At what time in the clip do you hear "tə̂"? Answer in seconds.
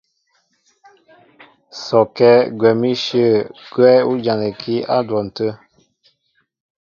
5.35-5.49